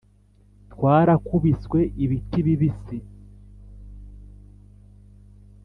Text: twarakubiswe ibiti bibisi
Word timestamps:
twarakubiswe 0.73 1.79
ibiti 2.03 2.39
bibisi 2.47 2.97